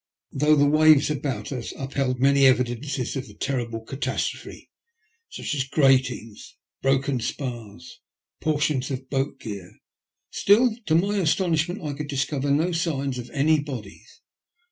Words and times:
Though 0.31 0.55
the 0.55 0.65
waves 0.67 1.11
about 1.11 1.51
us 1.51 1.73
upheld 1.77 2.19
many 2.19 2.47
evidences 2.47 3.15
of 3.15 3.27
the 3.27 3.35
terrible 3.35 3.81
catastrophe, 3.81 4.71
such 5.29 5.53
as 5.53 5.63
gratings, 5.65 6.55
broken 6.81 7.19
spars, 7.19 7.99
portions 8.39 8.89
of 8.89 9.11
boat 9.11 9.39
gear, 9.39 9.75
still, 10.31 10.75
to 10.87 10.95
my 10.95 11.17
astonishment, 11.19 11.83
I 11.83 11.93
could 11.93 12.07
discover 12.07 12.49
no 12.49 12.71
signs 12.71 13.19
of 13.19 13.29
any 13.29 13.59
bodies. 13.59 14.21